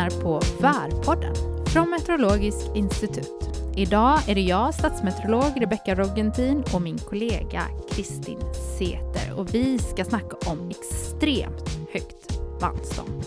lyssnar 0.00 0.22
på 0.22 0.40
Värpodden 0.60 1.34
från 1.66 1.90
Meteorologiskt 1.90 2.76
institut. 2.76 3.50
Idag 3.76 4.18
är 4.28 4.34
det 4.34 4.40
jag, 4.40 4.74
statsmeteorolog 4.74 5.62
Rebecka 5.62 5.94
Roggentin 5.94 6.64
och 6.74 6.82
min 6.82 6.98
kollega 6.98 7.62
Kristin 7.90 8.38
Seter 8.78 9.32
och 9.36 9.54
vi 9.54 9.78
ska 9.78 10.04
snacka 10.04 10.36
om 10.46 10.70
extremt 10.70 11.70
högt 11.92 12.40
vandstånd. 12.60 13.24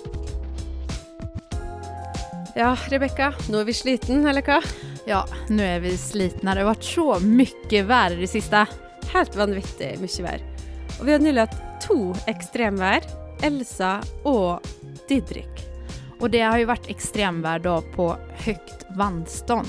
Ja, 2.55 2.77
Rebecka, 2.89 3.33
nu 3.49 3.57
är 3.57 3.65
vi 3.65 3.73
sliten, 3.73 4.27
eller 4.27 4.41
hva? 4.41 4.61
Ja, 5.05 5.25
nu 5.47 5.63
är 5.63 5.79
vi 5.79 5.97
slitna. 5.97 6.53
Det 6.53 6.61
har 6.61 6.65
varit 6.65 6.83
så 6.83 7.19
mycket 7.19 7.85
värre 7.85 8.15
det 8.15 8.27
sista. 8.27 8.67
Helt 9.13 9.35
vanvittig 9.35 9.97
mye 10.01 10.25
vær. 10.25 10.45
Og 10.99 11.05
vi 11.05 11.11
har 11.11 11.21
nylig 11.21 11.45
hatt 11.45 11.81
to 11.85 12.13
ekstremvær. 12.27 13.05
Elsa 13.43 13.99
og 14.23 14.63
Didrik. 15.09 15.52
Och 16.23 16.29
det 16.29 16.41
har 16.41 16.57
ju 16.57 16.65
varit 16.65 16.89
extremvär 16.89 17.59
då 17.59 17.81
på 17.81 18.17
högt 18.29 18.85
vandstånd. 18.89 19.67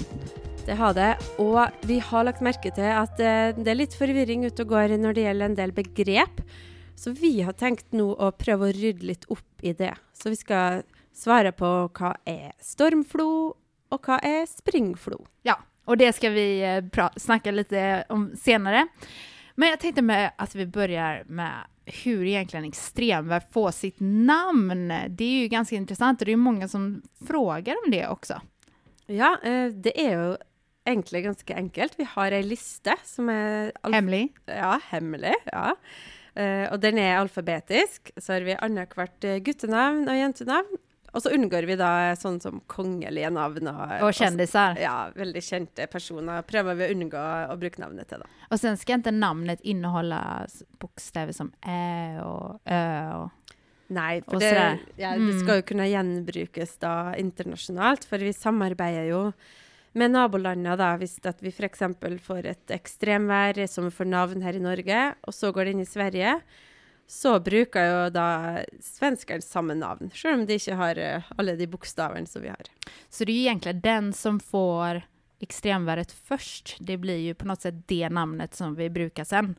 Det 0.66 0.74
har 0.74 0.94
det. 0.94 1.16
Og 1.38 1.66
vi 1.82 1.98
har 1.98 2.24
lagt 2.24 2.44
merke 2.46 2.70
til 2.70 2.92
at 2.94 3.18
eh, 3.18 3.50
det 3.58 3.72
er 3.72 3.80
litt 3.80 3.96
forvirring 3.98 4.44
ute 4.46 4.62
og 4.62 4.70
går 4.70 4.94
når 5.02 5.16
det 5.16 5.24
gjelder 5.24 5.50
en 5.50 5.56
del 5.58 5.72
begrep. 5.74 6.44
Så 6.94 7.10
vi 7.18 7.32
har 7.42 7.58
tenkt 7.58 7.90
nå 7.90 8.06
å 8.06 8.30
prøve 8.38 8.68
å 8.68 8.77
rydde 8.77 9.02
litt 9.10 9.27
opp 9.34 9.66
i 9.66 9.74
det. 9.74 9.96
Så 10.14 10.30
vi 10.30 10.38
skal 10.38 10.84
svare 11.10 11.50
på 11.50 11.72
hva 11.90 12.14
er 12.22 12.55
stormflo, 12.62 13.56
och 13.91 14.06
hva 14.06 14.18
är 14.22 14.46
springflo? 14.46 15.27
Ja, 15.42 15.58
och 15.84 15.98
det 15.98 16.12
ska 16.12 16.30
vi 16.30 16.62
eh, 16.62 17.08
snacka 17.16 17.50
lite 17.50 18.05
om 18.08 18.30
senare. 18.36 18.86
Men 19.55 19.68
jag 19.68 19.80
tänkte 19.80 20.02
med 20.02 20.32
att 20.38 20.55
vi 20.55 20.66
börjar 20.66 21.24
med 21.27 21.66
hur 21.86 22.26
egentligen 22.26 22.64
extremvär 22.64 23.42
får 23.52 23.70
sitt 23.70 23.96
namn. 24.00 24.88
Det 25.08 25.24
är 25.24 25.40
ju 25.42 25.48
ganska 25.48 25.77
intressant 25.77 26.20
och 26.20 26.26
det 26.26 26.32
är 26.32 26.36
många 26.36 26.68
som 26.68 27.02
frågar 27.26 27.76
om 27.84 27.91
det 27.91 28.08
också. 28.08 28.41
Ja, 29.06 29.38
eh, 29.42 29.68
det 29.68 29.92
er 30.00 30.12
jo 30.12 30.36
egentlig 30.84 31.24
ganske 31.24 31.54
enkelt. 31.54 31.98
Vi 31.98 32.04
har 32.04 32.32
ei 32.32 32.42
liste 32.42 32.94
som 33.04 33.28
alf 33.28 33.94
Hemlig. 33.94 34.32
ja, 34.46 34.80
hemmelig. 34.88 35.34
Ja. 35.44 35.76
Eh, 36.34 36.72
og 36.72 36.80
den 36.80 36.98
er 36.98 37.18
alfabetisk. 37.20 38.10
Så 38.16 38.32
har 38.32 38.41
vi 38.46 38.56
annethvert 38.58 39.24
eh, 39.24 39.38
guttenavn 39.44 40.08
og 40.08 40.16
jentenavn. 40.19 40.80
Og 41.14 41.22
så 41.22 41.30
unngår 41.30 41.66
vi 41.70 41.76
da 41.78 41.90
sånn 42.18 42.40
som 42.42 42.60
kongelige 42.66 43.30
navn 43.30 43.68
og, 43.70 44.02
Och 44.02 44.14
kändisar. 44.14 44.76
Ja, 44.82 45.10
veldig 45.14 45.42
kjente 45.42 45.86
personer 45.86 46.42
prøver 46.42 46.74
vi 46.74 46.88
å 46.88 46.94
unngå 46.96 47.22
å 47.52 47.56
bruke 47.60 47.78
navnet 47.78 48.08
til, 48.10 48.18
da. 48.18 48.26
Och 48.50 48.60
sen 48.60 48.76
ska 48.76 48.94
inte 48.94 49.10
namnet 49.10 49.60
innehålla 49.60 50.46
bokstäver 50.78 51.32
som 51.32 51.52
ä 51.62 52.20
och 52.22 52.60
ö. 52.66 53.12
Och... 53.14 53.30
Nei, 53.86 54.22
for 54.24 54.34
Og 54.34 54.40
det, 54.40 54.78
ja, 54.96 55.10
det 55.12 55.20
Mm. 55.20 55.40
skal 55.44 55.56
jo 55.60 55.62
kunne 55.62 55.86
gjenbrukes 55.88 56.78
da 56.80 57.14
internasjonalt, 57.20 58.04
for 58.08 58.18
vi 58.18 58.32
samarbeider 58.32 59.08
jo 59.10 59.32
med 59.94 60.10
nabolandene 60.10 60.76
da, 60.76 60.96
hvis 60.96 61.20
at 61.24 61.40
vi 61.42 61.52
f.eks. 61.52 61.78
får 62.24 62.46
et 62.46 62.66
ekstremvær 62.70 63.68
som 63.68 63.90
får 63.90 64.06
navn 64.08 64.42
her 64.42 64.54
i 64.56 64.58
Norge, 64.64 65.14
og 65.22 65.32
så 65.36 65.52
går 65.52 65.64
det 65.64 65.70
inn 65.76 65.80
i 65.84 65.86
Sverige, 65.86 66.40
så 67.06 67.41
bruker 67.41 67.86
jo 67.86 68.10
da 68.10 68.28
svenskene 68.80 69.42
samme 69.42 69.74
navn, 69.74 70.10
selv 70.14 70.41
om 70.41 70.47
de 70.47 70.56
ikke 70.58 70.77
har 70.78 70.98
alla 70.98 71.22
alle 71.36 71.56
de 71.56 71.66
bokstavene 71.66 72.27
som 72.27 72.42
vi 72.42 72.48
har. 72.48 72.66
Så 73.08 73.24
det 73.24 73.33
är 73.33 73.34
ju 73.34 73.41
egentligen 73.41 73.80
den 73.80 74.12
som 74.12 74.41
får 74.41 75.02
extremväret 75.41 76.12
först. 76.12 76.77
Det 76.80 76.97
blir 76.97 77.19
ju 77.19 77.34
på 77.34 77.47
något 77.47 77.60
sätt 77.60 77.88
det 77.88 78.08
namnet 78.08 78.55
som 78.55 78.75
vi 78.75 78.91
brukar 78.91 79.25
sen. 79.25 79.55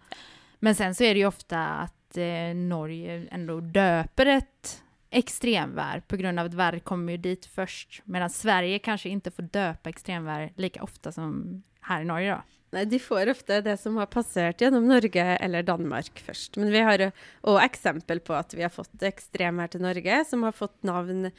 Men 0.59 0.75
sen 0.75 0.95
så 0.95 1.03
är 1.03 1.13
det 1.13 1.19
ju 1.19 1.25
ofta 1.25 1.65
att 1.65 2.17
eh, 2.17 2.55
Norge 2.55 3.27
ändå 3.31 3.59
döper 3.59 4.25
ett 4.25 4.83
extremvär 5.09 5.99
på 6.07 6.15
grund 6.15 6.39
av 6.39 6.45
att 6.45 6.53
värd 6.53 6.83
kommer 6.83 7.11
ju 7.11 7.17
dit 7.17 7.45
först. 7.45 8.01
Medan 8.05 8.29
Sverige 8.29 8.79
kanske 8.79 9.09
inte 9.09 9.31
får 9.31 9.43
döpa 9.43 9.89
extremvär 9.89 10.53
lika 10.55 10.83
ofta 10.83 11.11
som 11.11 11.63
här 11.85 12.01
i 12.01 12.05
Norge 12.05 12.31
då. 12.31 12.41
Nej, 12.71 12.85
de 12.85 12.99
får 12.99 13.29
ofta 13.29 13.61
det 13.61 13.77
som 13.77 13.97
har 13.97 14.05
passerat 14.05 14.61
genom 14.61 14.87
Norge 14.87 15.37
eller 15.37 15.63
Danmark 15.63 16.23
först. 16.25 16.55
Men 16.55 16.71
vi 16.71 16.79
har 16.79 17.11
också 17.41 17.65
exempel 17.65 18.19
på 18.19 18.33
att 18.33 18.53
vi 18.53 18.63
har 18.63 18.69
fått 18.69 19.03
extremer 19.03 19.67
till 19.67 19.81
Norge, 19.81 20.25
som 20.25 20.43
har 20.43 20.51
fått 20.51 20.83
namn 20.83 21.31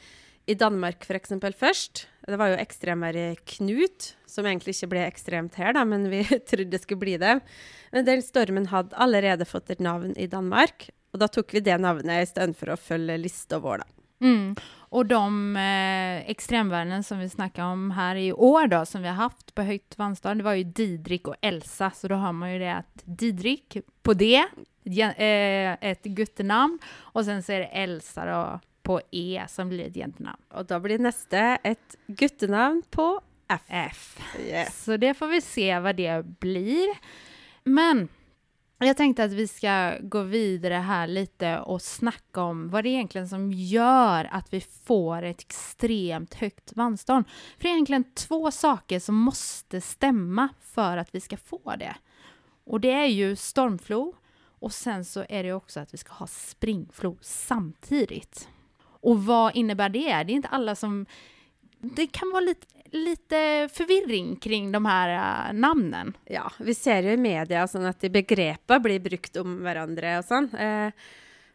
i 0.45 0.55
Danmark 0.55 1.05
till 1.05 1.15
exempel 1.15 1.53
först. 1.53 2.07
Det 2.27 2.37
var 2.37 2.47
ju 2.47 2.53
extremer 2.53 3.15
i 3.15 3.35
Knut, 3.35 4.17
som 4.25 4.45
egentligen 4.45 4.75
inte 4.75 4.87
blev 4.87 5.03
extremt 5.03 5.55
här, 5.55 5.73
då, 5.73 5.85
men 5.85 6.09
vi 6.09 6.23
trodde 6.49 6.65
det 6.65 6.79
skulle 6.79 6.97
bli 6.97 7.17
det. 7.17 7.39
Men 7.91 8.05
den 8.05 8.21
stormen 8.21 8.65
hade 8.65 8.95
allerede 8.95 9.45
fått 9.45 9.69
ett 9.69 9.79
namn 9.79 10.15
i 10.17 10.27
Danmark, 10.27 10.89
och 11.11 11.19
då 11.19 11.27
tog 11.27 11.45
vi 11.51 11.59
det 11.59 11.77
namnet 11.77 12.23
istället 12.23 12.57
för 12.57 12.67
att 12.67 12.79
följa 12.79 13.17
listan 13.17 13.61
vår, 13.61 13.77
da. 13.77 13.83
Mm. 14.19 14.55
Och 14.89 15.05
de 15.05 15.55
eh, 15.55 16.29
extremvärden 16.29 17.03
som 17.03 17.19
vi 17.19 17.29
snackar 17.29 17.63
om 17.63 17.91
här 17.91 18.15
i 18.15 18.33
år 18.33 18.67
då, 18.67 18.85
som 18.85 19.01
vi 19.01 19.07
har 19.07 19.15
haft 19.15 19.55
på 19.55 19.61
högt 19.61 19.97
vandstånd, 19.97 20.39
det 20.39 20.43
var 20.43 20.53
ju 20.53 20.63
Didrik 20.63 21.27
och 21.27 21.35
Elsa, 21.41 21.91
så 21.91 22.07
då 22.07 22.15
har 22.15 22.33
man 22.33 22.53
ju 22.53 22.59
det 22.59 22.75
att 22.75 23.01
Didrik 23.03 23.77
på 24.01 24.13
D, 24.13 24.43
eh, 25.17 25.89
ett 25.89 26.03
guttenamn, 26.03 26.79
och 26.95 27.25
sen 27.25 27.43
så 27.43 27.51
är 27.51 27.59
det 27.59 27.65
Elsa 27.65 28.25
då 28.25 28.59
på 28.87 29.01
E 29.11 29.43
som 29.47 29.69
blir 29.69 29.87
ett 29.87 29.93
gentenamn. 29.93 30.41
Og 30.49 30.67
da 30.69 30.79
blir 30.79 30.99
neste 30.99 31.57
et 31.63 31.95
guttenavn 32.07 32.81
på 32.89 33.19
F. 33.49 33.65
F. 33.67 34.19
Yes. 34.39 34.83
Så 34.83 34.97
det 34.97 35.13
får 35.13 35.27
vi 35.27 35.41
se 35.41 35.79
vad 35.79 35.95
det 35.95 36.25
blir. 36.39 36.87
Men 37.63 38.07
jag 38.85 38.97
tänkte 38.97 39.23
att 39.23 39.31
vi 39.31 39.47
ska 39.47 39.97
gå 40.01 40.21
vidare 40.21 40.73
här 40.73 41.07
lite 41.07 41.59
och 41.59 41.81
snacka 41.81 42.41
om 42.41 42.69
vad 42.69 42.83
det 42.83 42.89
är 42.89 42.91
egentligen 42.91 43.29
som 43.29 43.51
gör 43.51 44.29
att 44.31 44.53
vi 44.53 44.61
får 44.61 45.21
ett 45.21 45.39
extremt 45.39 46.33
högt 46.33 46.75
vandstånd. 46.75 47.25
För 47.27 47.63
det 47.63 47.69
är 47.69 47.73
egentligen 47.73 48.13
två 48.13 48.51
saker 48.51 48.99
som 48.99 49.15
måste 49.15 49.81
stämma 49.81 50.49
för 50.61 50.97
att 50.97 51.15
vi 51.15 51.19
ska 51.19 51.37
få 51.37 51.75
det. 51.79 51.95
Och 52.65 52.79
det 52.79 52.91
är 52.91 53.05
ju 53.05 53.35
stormflo 53.35 54.15
och 54.59 54.73
sen 54.73 55.05
så 55.05 55.25
är 55.29 55.43
det 55.43 55.53
också 55.53 55.79
att 55.79 55.93
vi 55.93 55.97
ska 55.97 56.13
ha 56.13 56.27
springflo 56.27 57.17
samtidigt. 57.21 58.49
Och 58.83 59.25
vad 59.25 59.55
innebär 59.55 59.89
det? 59.89 59.99
Det 59.99 60.09
är 60.09 60.35
inte 60.35 60.47
alla 60.47 60.75
som... 60.75 61.05
Det 61.79 62.07
kan 62.07 62.31
vara 62.31 62.41
lite, 62.41 62.67
lite 62.91 63.69
förvirring 63.73 64.35
kring 64.35 64.71
de 64.71 64.85
här 64.85 65.09
äh, 65.49 65.53
namnen. 65.53 66.13
Ja, 66.25 66.51
vi 66.59 66.73
ser 66.75 67.03
jo 67.03 67.09
i 67.09 67.17
media 67.17 67.67
sånn 67.67 67.85
at 67.89 67.99
de 68.01 68.09
begrepene 68.09 68.79
blir 68.83 68.99
brukt 69.03 69.37
om 69.41 69.57
hverandre 69.65 70.17
og 70.19 70.25
sånn. 70.27 70.49
Eh, 70.55 70.91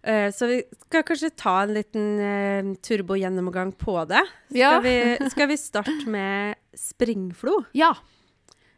eh, 0.03 0.31
så 0.35 0.47
vi 0.51 0.63
skal 0.89 1.03
kanskje 1.09 1.31
ta 1.37 1.57
en 1.63 1.75
liten 1.75 2.09
eh, 2.21 2.73
turbogjennomgang 2.83 3.73
på 3.73 3.99
det. 4.11 4.25
Skal, 4.49 4.59
Ja. 4.59 4.81
vi, 4.81 4.97
skal 5.35 5.49
vi 5.49 5.57
starte 5.57 6.09
med 6.09 6.55
springflo? 6.75 7.65
Ja, 7.73 7.95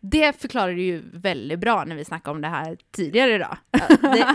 det 0.06 0.40
förklarade 0.40 0.74
du 0.74 0.82
ju 0.82 1.02
väldigt 1.12 1.58
bra 1.58 1.84
när 1.84 1.96
vi 1.96 2.04
snackade 2.04 2.34
om 2.34 2.40
det 2.40 2.48
här 2.48 2.78
tidigare 2.90 3.34
idag. 3.34 3.56
Det, 4.00 4.26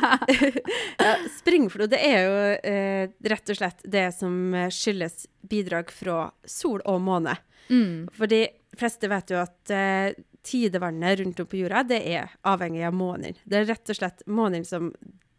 ja, 0.97 1.15
springflo 1.39 1.85
det 1.85 1.99
er 2.01 2.23
jo 2.25 2.39
eh, 2.57 3.11
rett 3.29 3.51
og 3.53 3.59
slett 3.59 3.83
det 3.85 4.07
som 4.17 4.53
eh, 4.57 4.71
skyldes 4.73 5.27
bidrag 5.45 5.93
fra 5.93 6.31
sol 6.41 6.81
og 6.89 6.97
måne. 7.05 7.37
Mm. 7.69 8.09
For 8.17 8.25
de 8.25 8.47
fleste 8.81 9.11
vet 9.13 9.29
jo 9.29 9.43
at 9.43 9.75
eh, 9.75 10.17
tidevannet 10.41 11.21
rundt 11.21 11.45
om 11.45 11.51
på 11.53 11.61
jorda, 11.61 11.85
det 11.85 12.01
er 12.17 12.33
avhengig 12.49 12.87
av 12.89 12.97
månen. 12.97 13.37
Det 13.45 13.61
er 13.61 13.69
rett 13.69 13.93
og 13.93 14.01
slett 14.01 14.25
månen 14.25 14.65
som 14.65 14.89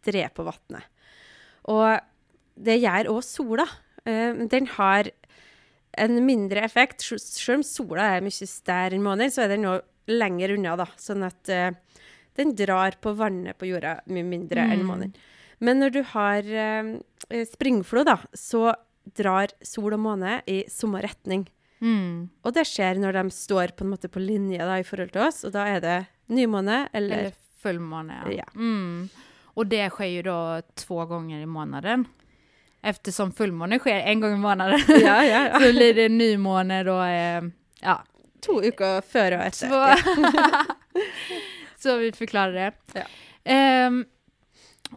dreper 0.07 0.47
vannet. 0.47 0.87
Og 1.75 1.99
det 2.55 2.79
gjør 2.79 3.11
òg 3.17 3.23
sola. 3.27 3.67
Eh, 4.07 4.31
den 4.47 4.71
har 4.79 5.11
en 5.99 6.25
mindre 6.25 6.63
effekt. 6.63 7.03
Selv 7.03 7.59
om 7.59 7.67
sola 7.67 8.13
er 8.15 8.23
mye 8.23 8.47
større 8.47 8.95
enn 8.95 9.03
månen, 9.03 9.27
så 9.27 9.43
er 9.43 9.57
den 9.57 9.67
nå 9.67 9.81
lenger 10.07 10.53
unna, 10.57 10.75
da. 10.75 10.85
Sånn 10.97 11.23
at 11.27 11.49
eh, 11.49 11.71
den 12.35 12.55
drar 12.55 12.91
på 13.01 13.13
vannet 13.15 13.57
på 13.59 13.67
jorda 13.69 13.99
mye 14.07 14.23
mindre 14.23 14.61
enn 14.63 14.79
Mm. 14.81 14.87
månen. 14.87 15.13
Men 15.59 15.79
når 15.79 15.89
du 15.93 16.03
har 16.03 16.41
eh, 16.43 17.45
springflo, 17.45 18.03
da, 18.03 18.17
så 18.33 18.73
drar 19.17 19.47
sol 19.61 19.93
og 19.93 19.99
måne 19.99 20.41
i 20.47 20.63
samme 20.69 21.01
retning. 21.01 21.47
Mm. 21.81 22.29
Og 22.45 22.53
det 22.53 22.63
skjer 22.69 22.97
når 23.01 23.13
de 23.13 23.29
står 23.33 23.75
på 23.75 23.83
en 23.83 23.91
måte 23.91 24.09
på 24.09 24.19
linje 24.21 24.57
da, 24.57 24.77
i 24.79 24.83
forhold 24.85 25.11
til 25.11 25.21
oss, 25.27 25.43
og 25.45 25.51
da 25.53 25.65
er 25.67 25.79
det 25.81 26.05
nymåne 26.29 26.87
eller 26.93 27.17
Eller 27.17 27.31
fullmåne. 27.61 28.21
Ja. 28.25 28.31
Ja. 28.37 28.45
Mm. 28.55 29.09
Och 29.53 29.67
det 29.67 29.89
sker 29.89 30.05
ju 30.05 30.21
då 30.21 30.61
två 30.75 31.05
gånger 31.05 31.41
i 31.41 31.45
månaden. 31.45 32.05
Eftersom 32.81 33.31
fullmåne 33.31 33.79
sker 33.79 33.99
en 33.99 34.19
gång 34.21 34.33
i 34.33 34.37
månaden 34.37 34.79
Ja, 34.87 35.23
ja, 35.23 35.47
ja. 35.49 35.53
så 35.59 35.71
blir 35.73 35.93
det 35.93 36.09
nymåne 36.09 36.83
då, 36.83 37.01
eh, 37.01 37.41
ja, 37.81 38.03
To 38.41 38.61
uker 38.63 39.01
før 39.01 39.37
og 39.37 39.45
etter. 39.45 39.67
två. 39.67 40.13
så 41.77 41.97
vi 41.97 42.11
förklarar 42.11 42.53
det. 42.53 42.71
Ja. 42.93 43.03
Ehm, 43.43 44.05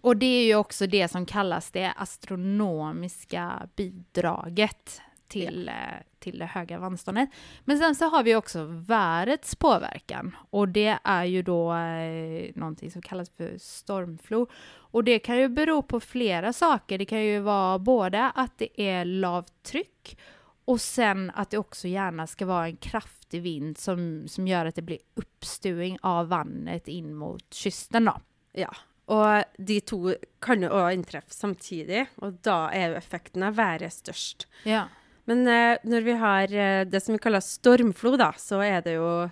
och 0.01 0.17
det 0.17 0.27
är 0.27 0.45
ju 0.45 0.55
också 0.55 0.87
det 0.87 1.09
som 1.09 1.27
kallas 1.27 1.71
det 1.71 1.93
astronomiska 1.97 3.69
bidraget 3.77 5.01
till, 5.29 5.69
eh, 5.69 5.75
till 6.19 6.39
det 6.39 6.47
höga 6.47 6.79
vandståndet. 6.79 7.29
Men 7.65 7.79
sen 7.79 7.95
så 7.95 8.09
har 8.09 8.23
vi 8.23 8.37
också 8.37 8.65
värets 8.65 9.57
påverkan 9.57 10.37
och 10.51 10.69
det 10.69 10.99
är 11.05 11.25
ju 11.25 11.43
då 11.43 11.75
eh, 11.75 12.51
någonting 12.55 12.91
som 12.91 13.03
kallas 13.03 13.31
för 13.31 13.59
stormflo. 13.59 14.47
Och 14.67 15.05
det 15.05 15.19
kan 15.19 15.39
ju 15.39 15.49
bero 15.49 15.83
på 15.83 16.01
flera 16.01 16.53
saker. 16.53 16.99
Det 16.99 17.05
kan 17.05 17.23
ju 17.23 17.41
vara 17.41 17.79
både 17.79 18.31
att 18.35 18.59
det 18.59 18.83
är 18.83 19.05
lavt 19.05 19.63
tryck 19.63 20.19
Och 20.65 20.81
sen 20.81 21.31
att 21.35 21.51
det 21.51 21.59
också 21.59 21.89
gärna 21.89 22.27
ska 22.27 22.47
vara 22.47 22.67
en 22.67 22.77
kraftig 22.77 23.43
vind 23.43 23.79
som, 23.79 24.29
som 24.29 24.49
gör 24.49 24.67
att 24.67 24.75
det 24.75 24.83
blir 24.83 24.99
uppstuing 25.15 25.99
av 26.03 26.29
vannet 26.29 26.89
in 26.89 27.15
mot 27.15 27.55
kysten 27.55 28.05
då. 28.05 28.21
Ja, 28.53 28.71
og 29.11 29.45
de 29.59 29.81
to 29.85 30.15
kan 30.45 30.63
jo 30.65 30.71
òg 30.73 30.95
inntreffe 30.97 31.35
samtidig, 31.35 32.07
og 32.25 32.39
da 32.47 32.71
er 32.73 32.93
jo 32.93 33.01
effekten 33.01 33.45
av 33.45 33.59
størst. 33.93 34.47
Ja. 34.65 34.87
Men 35.29 35.47
eh, 35.49 35.77
når 35.85 36.01
vi 36.05 36.15
har 36.21 36.53
eh, 36.53 36.85
det 36.85 37.01
som 37.03 37.15
vi 37.15 37.21
kaller 37.21 37.41
stormflo, 37.41 38.17
da, 38.17 38.33
så 38.39 38.63
er 38.65 38.81
det 38.85 38.97
jo 38.97 39.29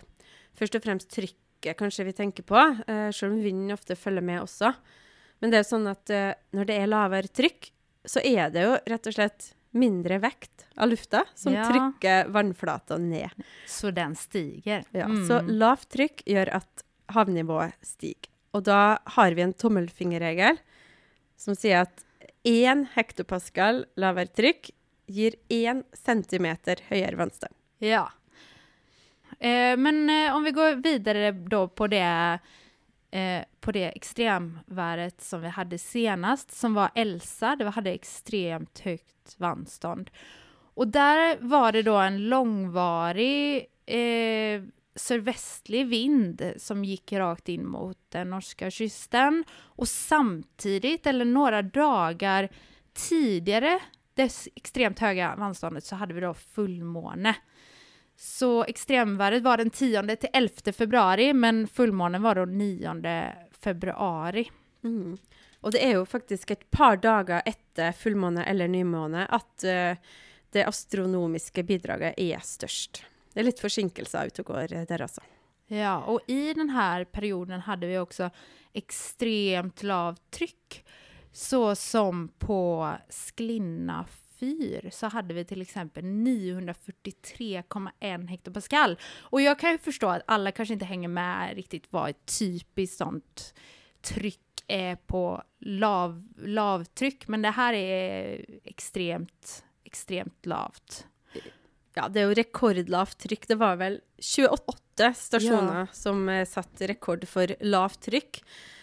først 0.59 0.77
og 0.77 0.85
fremst 0.85 1.11
trykket 1.13 1.79
kanskje 1.79 2.05
vi 2.05 2.13
tenker 2.13 2.43
på, 2.43 2.59
eh, 2.87 3.11
selv 3.13 3.33
om 3.33 3.41
vinden 3.41 3.73
ofte 3.73 3.97
følger 3.97 4.25
med 4.25 4.43
også. 4.43 4.73
Men 5.41 5.51
det 5.51 5.59
er 5.59 5.65
jo 5.65 5.73
sånn 5.73 5.89
at 5.89 6.13
eh, 6.13 6.35
når 6.53 6.69
det 6.69 6.77
er 6.77 6.93
lavere 6.93 7.33
trykk, 7.33 7.73
så 8.05 8.21
er 8.25 8.51
det 8.53 8.65
jo 8.67 8.77
rett 8.91 9.07
og 9.07 9.15
slett 9.17 9.53
mindre 9.73 10.19
vekt 10.23 10.67
av 10.77 10.89
lufta 10.91 11.25
som 11.35 11.53
Ja. 11.55 11.65
trykker 11.69 12.29
vannflata 12.33 12.99
ned. 12.99 13.31
Så 13.67 13.91
den 13.95 14.15
stiger. 14.15 14.85
Ja, 14.93 15.07
Mm. 15.07 15.27
Så 15.29 15.41
lavt 15.49 15.89
trykk 15.91 16.23
gjør 16.27 16.55
at 16.55 16.85
havnivået 17.09 17.73
stiger. 17.83 18.29
Og 18.55 18.65
da 18.65 18.99
har 19.07 19.31
vi 19.33 19.43
en 19.43 19.53
tommelfingerregel 19.55 20.59
som 21.37 21.55
sier 21.55 21.83
at 21.87 22.05
1 22.45 22.87
hektopascal 22.95 23.85
lavere 23.97 24.29
trykk 24.29 24.71
gir 25.09 25.35
1 25.49 25.85
centimeter 25.97 26.77
høyere 26.91 27.17
vannstand. 27.17 27.53
Ja. 27.81 28.09
Eh, 29.41 29.77
men 29.77 30.09
eh, 30.11 30.35
om 30.37 30.45
vi 30.45 30.51
går 30.51 30.75
vidare 30.83 31.33
då 31.33 31.69
på 31.69 31.87
det, 31.87 32.39
eh, 33.13 33.45
på 33.61 33.73
det 33.73 33.85
extremväret 33.85 35.21
som 35.21 35.41
vi 35.41 35.49
hade 35.49 35.79
senast, 35.79 36.51
som 36.51 36.75
var 36.75 36.91
Elsa. 36.95 37.57
Det 37.57 37.71
hade 37.71 37.91
extremt 37.91 38.81
högt 38.81 39.37
vandstånd. 39.39 40.11
Och 40.75 40.89
där 40.89 41.37
var 41.41 41.73
det 41.73 41.83
då 41.83 41.97
en 41.97 42.29
långvarig 42.29 43.67
eh, 43.87 44.63
sydvästlig 44.95 45.87
vind 45.87 46.53
som 46.57 46.85
gick 46.85 47.13
rakt 47.13 47.49
in 47.49 47.67
mot 47.67 47.99
den 48.09 48.31
norska 48.31 48.71
kysten. 48.71 49.45
Och 49.61 49.89
samtidigt, 49.89 51.07
eller 51.07 51.25
några 51.25 51.63
dagar 51.63 52.49
tidigare, 52.93 53.81
det 54.15 54.49
extremt 54.55 54.99
höga 54.99 55.37
vandståndet, 55.37 55.85
så 55.85 55.97
hade 55.97 56.15
vi 56.15 56.21
då 56.21 56.35
fullmåne. 56.35 57.37
Så 58.17 58.65
extremväret 58.65 59.43
var 59.43 59.57
den 59.57 59.71
10 59.71 60.17
till 60.17 60.29
11 60.33 60.73
februari, 60.73 61.33
men 61.33 61.67
fullmånen 61.67 62.23
var 62.23 62.35
då 62.35 62.45
9 62.45 63.33
februari. 63.53 64.51
Mm. 64.85 65.19
Og 65.61 65.73
det 65.73 65.85
er 65.85 65.95
jo 65.97 66.07
faktisk 66.07 66.51
et 66.51 66.65
par 66.71 66.97
dager 66.99 67.43
etter 67.47 67.93
fullmåne 67.95 68.45
eller 68.45 68.69
nymåne 68.69 69.27
at 69.31 69.65
eh, 69.65 69.99
det 70.53 70.65
astronomiske 70.67 71.63
bidraget 71.63 72.19
er 72.19 72.43
størst. 72.45 73.05
Det 73.33 73.41
er 73.41 73.47
litt 73.47 73.63
forsinkelser 73.63 74.29
ute 74.29 74.43
og 74.43 74.51
går 74.53 74.75
der, 74.91 75.03
altså. 75.07 75.23
Ja, 75.73 76.03
och 76.03 76.21
i 76.27 76.55
den 76.55 76.71
här 76.71 77.05
perioden 77.05 77.61
hade 77.61 77.87
vi 77.87 77.99
också 77.99 78.31
extremt 78.73 79.83
lavt 79.83 80.31
tryck. 80.31 80.85
Så 81.33 81.75
som 81.75 82.29
på 82.39 82.93
Sklinna 83.09 84.05
fyr 84.43 84.91
så 84.91 85.07
hade 85.07 85.35
vi 85.35 85.45
till 85.45 85.63
exempel 85.63 86.05
943,1 86.05 88.29
hektopascal. 88.29 88.99
Och 89.21 89.43
jag 89.43 89.59
kan 89.59 89.73
ju 89.73 89.79
förstå 89.79 90.09
att 90.09 90.23
alla 90.27 90.53
kanske 90.53 90.73
inte 90.73 90.85
hänger 90.85 91.09
med 91.09 91.55
riktigt 91.55 91.87
vad 91.91 92.11
ett 92.11 92.39
typiskt 92.39 92.99
sånt 92.99 93.55
tryck 94.03 94.65
är 94.67 94.97
på 94.97 95.43
lav, 95.59 96.29
lavtryck, 96.37 97.29
men 97.29 97.43
det 97.43 97.51
här 97.51 97.75
är 97.75 98.45
extremt, 98.65 99.65
extremt 99.85 100.47
lavt. 100.47 101.07
Ja, 101.95 102.09
det 102.09 102.23
er 102.23 102.31
jo 102.31 102.37
rekordlavt 102.37 103.19
trykk. 103.21 103.49
Det 103.51 103.59
var 103.61 103.77
vel 103.77 103.99
28 104.19 105.13
stasjoner 105.15 105.87
som 105.93 106.29
eh, 106.29 106.47
satte 106.49 106.87
rekord 106.89 107.29
for 107.29 107.53
lavt 107.61 108.01
trykk, 108.09 108.43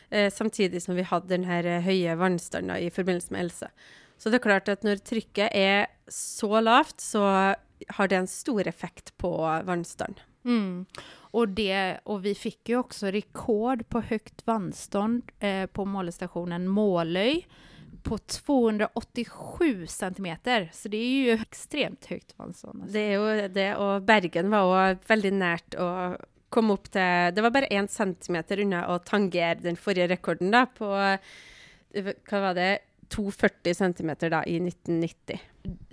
eh, 0.09 0.33
samtidig 0.33 0.83
som 0.83 0.95
vi 0.95 1.07
hadde 1.09 1.33
den 1.33 1.47
her 1.49 1.65
eh, 1.65 1.81
høye 1.81 2.15
vannstanden 2.19 2.77
i 2.77 2.91
forbindelse 2.93 3.33
med 3.33 3.47
Else. 3.47 3.71
Så 4.19 4.29
det 4.29 4.41
er 4.41 4.47
klart 4.49 4.71
at 4.71 4.83
når 4.83 4.99
trykket 5.07 5.55
er 5.55 5.87
så 6.11 6.59
lavt, 6.59 6.99
så 6.99 7.23
har 7.95 8.11
det 8.11 8.17
en 8.19 8.27
stor 8.27 8.67
effekt 8.67 9.13
på 9.17 9.31
vannstand. 9.65 10.19
Mm. 10.45 10.85
Och, 11.31 11.49
det, 11.49 11.99
och 12.03 12.25
vi 12.25 12.35
fick 12.35 12.69
ju 12.69 12.77
också 12.77 13.07
rekord 13.07 13.89
på 13.89 14.01
högt 14.01 14.47
vandstånd 14.47 15.31
eh, 15.39 15.65
på 15.65 15.85
målestationen 15.85 16.67
Målöj 16.67 17.47
på 18.03 18.17
287 18.17 19.87
centimeter. 19.87 20.69
Så 20.73 20.89
det 20.89 20.97
är 20.97 21.23
ju 21.23 21.31
extremt 21.31 22.05
högt 22.05 22.33
vandstånd. 22.37 22.81
Alltså. 22.81 22.93
Det 22.93 22.99
er 22.99 23.13
jo 23.13 23.47
det, 23.53 23.69
og 23.75 24.03
Bergen 24.07 24.51
var 24.51 24.67
òg 24.73 25.07
veldig 25.09 25.31
nært 25.35 25.77
å 25.79 25.89
komme 26.49 26.73
opp 26.73 26.87
til 26.89 27.35
Det 27.35 27.43
var 27.45 27.53
bare 27.53 27.69
én 27.69 27.87
centimeter 27.87 28.63
unna 28.63 28.87
å 28.89 28.99
tangere 29.05 29.59
den 29.61 29.77
forrige 29.77 30.09
rekorden, 30.15 30.51
da, 30.51 30.65
på 30.65 30.89
Hva 30.89 32.41
var 32.41 32.57
det? 32.57 32.71
240 33.09 33.77
centimeter 33.77 34.31
da, 34.33 34.43
i 34.47 34.59
1990. 34.61 35.41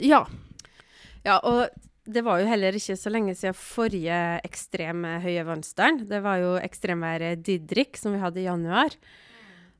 Ja, 0.04 0.24
Ja, 1.26 1.40
og 1.42 1.72
det 2.06 2.22
var 2.22 2.38
jo 2.38 2.46
heller 2.46 2.76
ikke 2.78 2.94
så 2.98 3.10
lenge 3.10 3.34
siden 3.34 3.56
forrige 3.58 4.18
ekstreme 4.46 5.16
høye 5.24 5.42
vannstand. 5.48 6.04
Det 6.10 6.20
var 6.22 6.38
jo 6.38 6.52
ekstremværet 6.60 7.42
Didrik 7.46 7.98
som 7.98 8.14
vi 8.14 8.22
hadde 8.22 8.42
i 8.42 8.46
januar. 8.46 8.94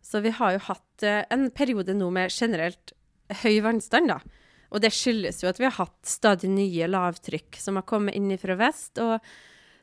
Så 0.02 0.22
vi 0.24 0.32
har 0.34 0.56
jo 0.56 0.64
hatt 0.68 1.06
eh, 1.06 1.22
en 1.30 1.48
periode 1.54 1.94
nå 1.94 2.10
med 2.14 2.34
generelt 2.34 2.94
høy 3.42 3.60
vannstand, 3.62 4.10
da. 4.10 4.18
Og 4.74 4.82
det 4.82 4.90
skyldes 4.94 5.42
jo 5.42 5.50
at 5.50 5.60
vi 5.60 5.68
har 5.68 5.76
hatt 5.78 5.98
stadig 6.06 6.50
nye 6.50 6.88
lavtrykk 6.90 7.58
som 7.62 7.78
har 7.78 7.86
kommet 7.86 8.18
inn 8.18 8.34
fra 8.42 8.58
vest. 8.58 8.98
Og 9.02 9.22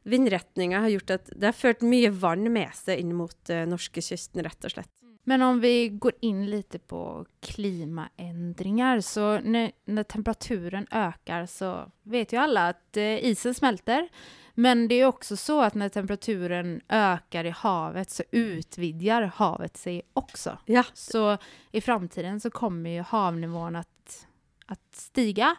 vindretninga 0.08 0.84
har 0.84 0.92
gjort 0.92 1.16
at 1.16 1.32
det 1.32 1.48
har 1.48 1.56
ført 1.56 1.86
mye 1.88 2.12
vann 2.12 2.50
med 2.52 2.76
seg 2.76 3.00
inn 3.00 3.16
mot 3.16 3.40
uh, 3.52 3.64
norskekysten, 3.72 4.44
rett 4.44 4.68
og 4.68 4.76
slett 4.76 4.92
men 5.24 5.42
om 5.42 5.60
vi 5.60 5.90
går 5.90 6.12
in 6.20 6.50
lite 6.50 6.80
på 6.80 7.26
klimaändringar 7.40 9.00
så 9.00 9.40
när, 9.40 9.72
när 9.86 10.04
temperaturen 10.04 10.88
ökar 10.92 11.46
så 11.46 11.92
vet 12.04 12.34
ju 12.34 12.38
alla 12.38 12.70
att 12.70 12.98
eh, 12.98 13.26
isen 13.26 13.54
smälter. 13.54 14.10
Men 14.56 14.88
det 14.88 14.96
är 14.96 15.06
också 15.06 15.38
så 15.38 15.62
att 15.62 15.74
när 15.74 15.90
temperaturen 15.90 16.82
ökar 16.90 17.46
i 17.46 17.50
havet 17.50 18.10
så 18.10 18.24
utvidgar 18.32 19.22
havet 19.22 19.78
sig 19.78 20.02
också. 20.14 20.58
Ja, 20.66 20.84
Så 20.94 21.38
i 21.72 21.82
framtiden 21.82 22.40
så 22.40 22.50
kommer 22.50 22.90
ju 22.90 23.02
havnivån 23.02 23.76
att, 23.76 24.28
att 24.66 24.96
stiga. 24.96 25.56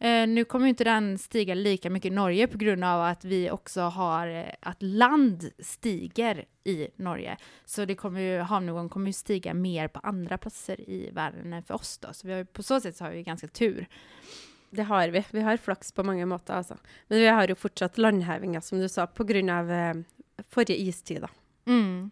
Eh, 0.00 0.26
nu 0.28 0.44
kommer 0.44 0.66
ju 0.66 0.70
inte 0.70 0.84
den 0.84 1.18
stiga 1.18 1.54
lika 1.54 1.90
mycket 1.90 2.12
i 2.12 2.14
Norge 2.14 2.46
på 2.46 2.58
grund 2.58 2.84
av 2.84 3.02
att 3.02 3.24
vi 3.24 3.50
också 3.50 3.80
har 3.80 4.26
eh, 4.28 4.44
att 4.60 4.82
land 4.82 5.50
stiger 5.58 6.44
i 6.64 6.88
Norge. 6.96 7.36
Så 7.64 7.84
det 7.84 7.94
kommer 7.94 8.20
ju, 8.20 8.38
havnivån 8.38 8.88
kommer 8.88 9.06
ju 9.06 9.12
stiga 9.12 9.54
mer 9.54 9.88
på 9.88 10.00
andra 10.02 10.38
platser 10.38 10.80
i 10.90 11.10
världen 11.12 11.52
än 11.52 11.62
för 11.62 11.74
oss 11.74 11.98
då. 11.98 12.08
Så 12.12 12.26
vi 12.26 12.32
har, 12.32 12.38
ju- 12.38 12.44
på 12.46 12.62
så 12.62 12.80
sätt 12.80 12.96
så 12.96 13.04
har 13.04 13.10
vi 13.10 13.22
ganska 13.22 13.48
tur. 13.48 13.86
det 14.70 14.82
har 14.82 15.08
vi. 15.08 15.24
Vi 15.30 15.40
har 15.40 15.56
flaks 15.56 15.92
på 15.92 16.02
mange 16.04 16.26
måter, 16.26 16.54
altså. 16.54 16.76
Men 17.06 17.18
vi 17.18 17.26
har 17.26 17.48
jo 17.48 17.54
fortsatt 17.54 17.98
landhevinga, 17.98 18.60
som 18.60 18.78
du 18.80 18.88
sa, 18.88 19.06
på 19.06 19.24
grunn 19.24 19.50
av 19.50 19.70
eh, 19.72 19.94
forrige 20.48 20.80
istid, 20.80 21.20
da. 21.20 21.28
Mm. 21.66 22.10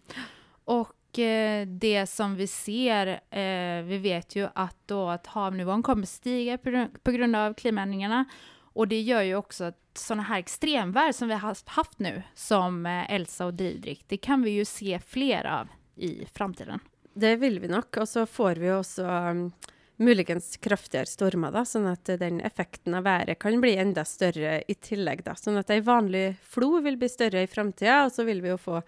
Och 0.64 0.92
Eh, 1.18 1.66
det 1.66 2.06
som 2.06 2.36
vi 2.36 2.46
ser, 2.46 3.06
eh, 3.30 3.82
vi 3.84 3.98
vet 3.98 4.36
ju 4.36 4.48
att 4.54 4.76
då 4.86 5.08
att 5.08 5.26
havnivån 5.26 5.82
kommer 5.82 6.06
stiga 6.06 6.58
på, 6.58 7.10
grund- 7.10 7.36
av 7.36 7.54
klimaändringarna. 7.54 8.24
Och 8.72 8.88
det 8.88 9.00
gör 9.00 9.22
ju 9.22 9.36
också 9.36 9.64
att 9.64 9.78
sådana 9.94 10.22
här 10.22 10.38
extremväder 10.38 11.12
som 11.12 11.28
vi 11.28 11.34
har 11.34 11.56
haft- 11.70 11.98
nu, 11.98 12.22
som 12.34 12.86
eh, 12.86 13.12
Elsa 13.12 13.46
och 13.46 13.54
Didrik, 13.54 14.04
det 14.08 14.16
kan 14.16 14.42
vi 14.42 14.50
ju 14.50 14.64
se 14.64 15.00
fler 15.06 15.46
av 15.46 15.68
i 15.96 16.26
framtiden. 16.32 16.80
Det 17.14 17.36
vill 17.36 17.60
vi 17.60 17.68
nog. 17.68 17.84
Och 17.96 18.08
så 18.08 18.26
får 18.26 18.54
vi 18.54 18.72
också 18.72 19.02
mm, 19.04 19.36
um, 19.36 19.52
möjligen 19.96 20.40
kraftigare 20.60 21.06
stormar, 21.06 21.52
då, 21.52 21.64
så 21.64 21.86
att 21.86 22.04
den 22.04 22.40
effekten 22.40 22.94
av 22.94 23.02
vädret 23.02 23.38
kan 23.38 23.60
bli 23.60 23.76
ända 23.76 24.04
större 24.04 24.62
i 24.68 24.74
tillägg. 24.74 25.24
Då. 25.24 25.32
Så 25.36 25.56
att 25.56 25.70
en 25.70 25.82
vanlig 25.82 26.34
flod 26.42 26.82
vill 26.82 26.96
bli 26.96 27.08
större 27.08 27.42
i 27.42 27.46
framtiden. 27.46 28.06
Och 28.06 28.12
så 28.12 28.24
vill 28.24 28.42
vi 28.42 28.48
ju 28.48 28.58
få 28.58 28.82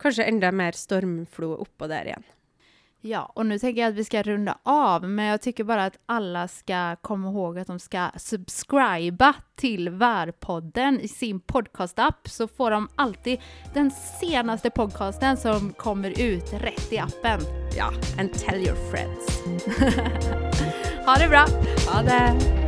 kanskje 0.00 0.24
enda 0.24 0.52
mer 0.52 0.72
stormflo 0.72 1.54
oppå 1.54 1.86
der 1.86 2.04
igjen. 2.04 2.22
Ja, 3.02 3.32
och 3.34 3.46
nu 3.46 3.58
tänker 3.58 3.82
jag 3.82 3.88
att 3.88 3.94
vi 3.94 4.04
ska 4.04 4.22
runda 4.22 4.58
av, 4.62 5.04
men 5.04 5.24
jag 5.24 5.40
tycker 5.40 5.64
bara 5.64 5.84
att 5.84 5.98
alla 6.06 6.48
ska 6.48 6.96
komma 6.96 7.28
ihåg 7.28 7.58
att 7.58 7.66
de 7.66 7.78
ska 7.78 8.10
subscriba 8.16 9.34
till 9.56 9.90
Värpodden 9.90 11.00
i 11.00 11.08
sin 11.08 11.40
podcastapp 11.40 12.28
så 12.28 12.48
får 12.48 12.70
de 12.70 12.88
alltid 12.96 13.40
den 13.74 13.90
senaste 14.20 14.70
podcasten 14.70 15.36
som 15.36 15.72
kommer 15.72 16.20
ut 16.20 16.52
rätt 16.52 16.92
i 16.92 16.98
appen. 16.98 17.40
Ja, 17.76 17.92
and 18.18 18.32
tell 18.32 18.66
your 18.66 18.90
friends. 18.90 19.42
Ha 21.06 21.16
det 21.16 21.28
bra! 21.28 21.46
Ha 21.88 22.02
det! 22.02 22.59